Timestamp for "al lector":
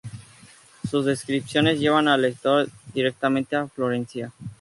2.07-2.67